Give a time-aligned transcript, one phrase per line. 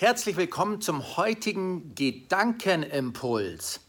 [0.00, 3.80] Herzlich willkommen zum heutigen Gedankenimpuls.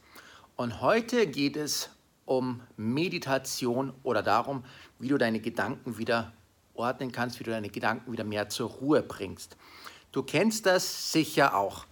[0.57, 1.89] Und heute geht es
[2.25, 4.65] um Meditation oder darum,
[4.99, 6.33] wie du deine Gedanken wieder
[6.73, 9.55] ordnen kannst, wie du deine Gedanken wieder mehr zur Ruhe bringst.
[10.11, 11.85] Du kennst das sicher auch.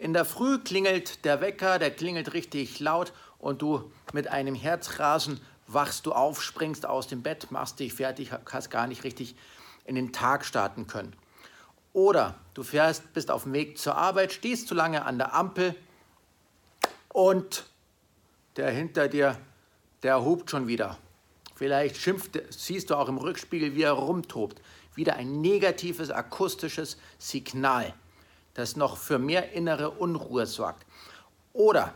[0.00, 5.40] In der Früh klingelt der Wecker, der klingelt richtig laut und du mit einem Herzrasen
[5.68, 9.36] wachst du auf, springst aus dem Bett, machst dich fertig, hast gar nicht richtig
[9.84, 11.14] in den Tag starten können.
[11.92, 15.74] Oder du fährst, bist auf dem Weg zur Arbeit, stehst zu lange an der Ampel
[17.08, 17.64] und
[18.56, 19.36] der hinter dir,
[20.02, 20.98] der hupt schon wieder.
[21.54, 24.62] Vielleicht schimpft, siehst du auch im Rückspiegel, wie er rumtobt.
[24.94, 27.92] Wieder ein negatives akustisches Signal,
[28.54, 30.86] das noch für mehr innere Unruhe sorgt.
[31.52, 31.94] Oder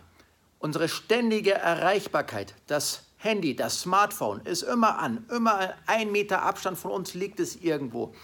[0.58, 6.90] unsere ständige Erreichbarkeit, das Handy, das Smartphone ist immer an, immer ein Meter Abstand von
[6.90, 8.14] uns liegt es irgendwo.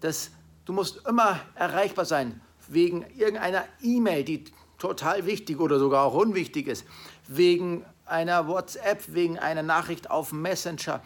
[0.00, 0.30] Das
[0.66, 4.44] Du musst immer erreichbar sein wegen irgendeiner E-Mail, die
[4.78, 6.84] total wichtig oder sogar auch unwichtig ist,
[7.28, 11.02] wegen einer WhatsApp, wegen einer Nachricht auf Messenger,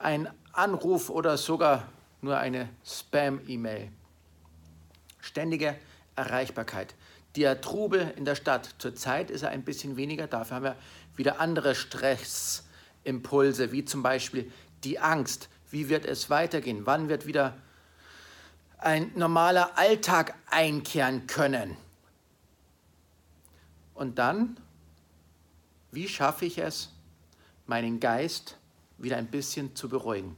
[0.00, 1.86] ein Anruf oder sogar
[2.22, 3.92] nur eine Spam-E-Mail.
[5.20, 5.76] Ständige
[6.16, 6.96] Erreichbarkeit.
[7.36, 8.74] Der Trubel in der Stadt.
[8.78, 10.26] Zurzeit ist er ein bisschen weniger.
[10.26, 10.76] Dafür haben wir
[11.16, 14.50] wieder andere Stressimpulse, wie zum Beispiel
[14.82, 15.48] die Angst.
[15.70, 16.82] Wie wird es weitergehen?
[16.84, 17.56] Wann wird wieder
[18.84, 21.76] ein normaler Alltag einkehren können.
[23.94, 24.58] Und dann,
[25.90, 26.90] wie schaffe ich es,
[27.66, 28.58] meinen Geist
[28.98, 30.36] wieder ein bisschen zu beruhigen?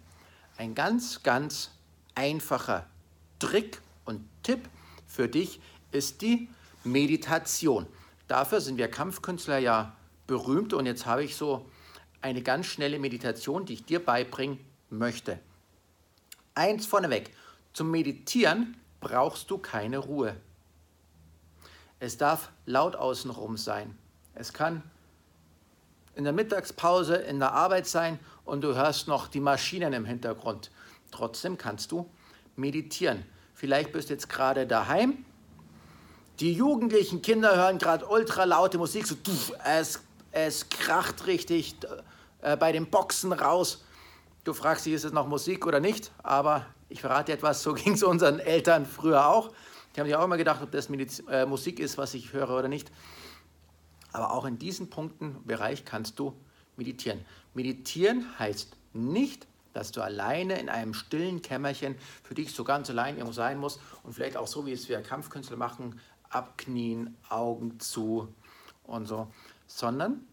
[0.58, 1.72] Ein ganz, ganz
[2.14, 2.86] einfacher
[3.38, 4.68] Trick und Tipp
[5.06, 5.60] für dich
[5.90, 6.48] ist die
[6.84, 7.86] Meditation.
[8.28, 11.68] Dafür sind wir Kampfkünstler ja berühmt und jetzt habe ich so
[12.20, 15.38] eine ganz schnelle Meditation, die ich dir beibringen möchte.
[16.54, 17.30] Eins vorneweg,
[17.76, 20.34] zum Meditieren brauchst du keine Ruhe.
[22.00, 23.98] Es darf laut außenrum sein.
[24.34, 24.82] Es kann
[26.14, 30.70] in der Mittagspause in der Arbeit sein und du hörst noch die Maschinen im Hintergrund.
[31.10, 32.08] Trotzdem kannst du
[32.56, 33.26] meditieren.
[33.52, 35.26] Vielleicht bist du jetzt gerade daheim.
[36.40, 39.06] Die jugendlichen Kinder hören gerade ultra laute Musik.
[39.06, 39.16] So,
[39.66, 40.00] es,
[40.32, 41.76] es kracht richtig
[42.40, 43.84] äh, bei den Boxen raus.
[44.44, 46.10] Du fragst dich, ist es noch Musik oder nicht?
[46.22, 49.52] Aber ich verrate etwas, so ging es unseren Eltern früher auch.
[49.94, 52.50] Die haben sich auch immer gedacht, ob das Mediz äh, Musik ist, was ich höre
[52.50, 52.90] oder nicht.
[54.12, 56.34] Aber auch in diesen Punkten, Bereich kannst du
[56.76, 57.24] meditieren.
[57.54, 63.16] Meditieren heißt nicht, dass du alleine in einem stillen Kämmerchen für dich so ganz allein
[63.16, 68.32] irgendwo sein musst und vielleicht auch so, wie es wir Kampfkünstler machen, abknien, Augen zu
[68.84, 69.30] und so,
[69.66, 70.26] sondern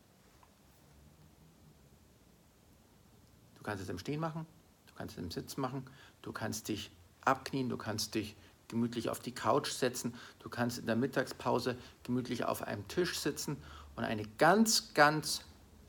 [3.55, 4.45] du kannst es im Stehen machen,
[4.93, 5.85] du kannst es im Sitzen machen,
[6.23, 6.89] Du kannst dich
[7.21, 8.35] abknien, du kannst dich
[8.69, 13.57] gemütlich auf die Couch setzen, du kannst in der Mittagspause gemütlich auf einem Tisch sitzen
[13.95, 15.41] und eine ganz, ganz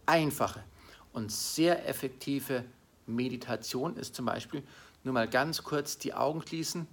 [0.05, 0.63] einfache
[1.13, 2.65] und sehr effektive
[3.07, 4.63] Meditation ist zum Beispiel
[5.05, 6.89] nur mal ganz kurz die Augen schließen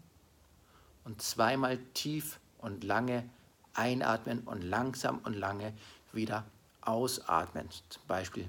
[1.03, 3.28] und zweimal tief und lange
[3.73, 5.73] einatmen und langsam und lange
[6.13, 6.45] wieder
[6.81, 7.67] ausatmen.
[7.89, 8.47] Zum Beispiel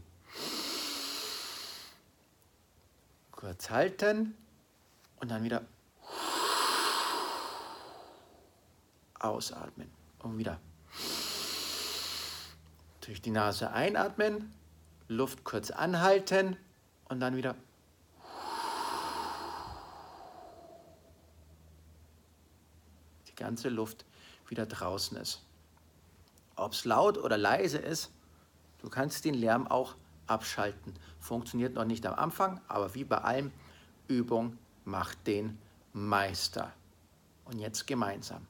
[3.43, 4.37] kurz halten,
[5.19, 5.63] und dann wieder
[9.19, 10.61] ausatmen und wieder
[13.01, 14.55] durch die Nase einatmen,
[15.09, 16.57] Luft kurz anhalten
[17.09, 17.57] und dann wieder
[23.27, 24.05] die ganze Luft
[24.47, 25.43] wieder draußen ist.
[26.55, 28.13] Ob es laut oder leise ist,
[28.79, 29.97] du kannst den Lärm auch
[30.33, 30.95] abschalten.
[31.21, 33.53] Funktioniert noch nicht am Anfang, aber wie bei allem,
[34.09, 35.59] Übung macht den
[35.93, 36.73] Meister.
[37.45, 38.47] Und jetzt gemeinsam.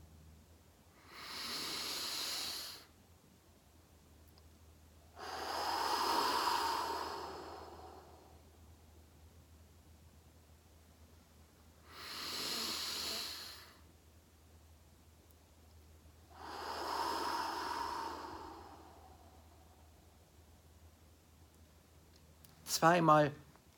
[22.72, 23.32] Zweimal,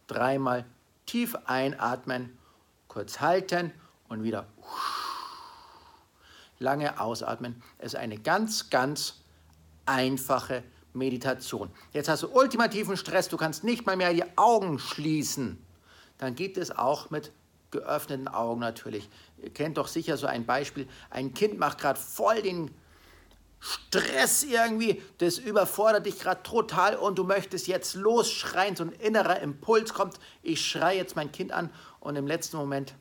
[0.06, 0.64] dreimal
[1.04, 2.38] tief einatmen
[2.86, 3.72] kurz halten
[4.08, 4.46] und wieder
[6.60, 7.60] lange ausatmen.
[7.78, 9.24] Es ist eine ganz, ganz
[9.84, 10.62] einfache
[10.92, 11.72] Meditation.
[11.92, 15.58] Jetzt hast du ultimativen Stress, du kannst nicht mal mehr die Augen schließen.
[16.18, 17.32] Dann geht es auch mit
[17.72, 19.10] geöffneten Augen natürlich.
[19.42, 20.86] Ihr kennt doch sicher so ein Beispiel.
[21.10, 22.70] Ein Kind macht gerade voll den
[23.64, 29.40] Stress irgendwie, das überfordert dich gerade total und du möchtest jetzt losschreien, so ein innerer
[29.40, 31.70] Impuls kommt, ich schreie jetzt mein Kind an
[32.00, 32.94] und im letzten Moment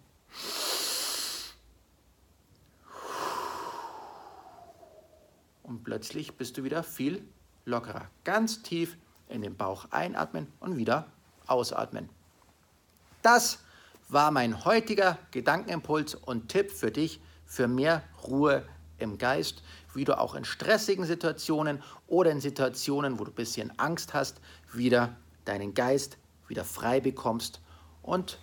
[5.64, 7.28] und plötzlich bist du wieder viel
[7.66, 8.08] lockerer.
[8.24, 8.96] Ganz tief
[9.28, 11.08] in den Bauch einatmen und wieder
[11.46, 12.08] ausatmen.
[13.22, 13.60] Das
[14.08, 18.66] war mein heutiger Gedankenimpuls und Tipp für dich für mehr Ruhe
[19.04, 19.62] im Geist,
[19.94, 24.42] wie du auch in stressigen Situationen oder in Situationen, wo du ein bisschen Angst hast,
[24.72, 25.16] wieder
[25.46, 26.18] deinen Geist
[26.48, 27.62] wieder frei bekommst
[28.02, 28.40] und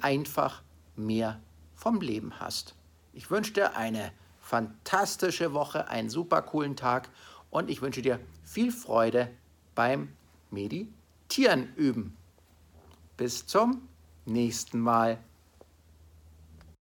[0.00, 0.62] einfach
[0.96, 1.40] mehr
[1.74, 2.74] vom Leben hast.
[3.12, 7.08] Ich wünsche dir eine fantastische Woche, einen super coolen Tag
[7.50, 9.30] und ich wünsche dir viel Freude
[9.74, 10.12] beim
[10.50, 12.16] Meditieren üben.
[13.16, 13.88] Bis zum
[14.24, 15.18] nächsten Mal.